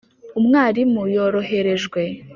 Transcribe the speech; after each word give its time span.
umwarimu 0.39 1.01
yoroherejwe 1.15 2.01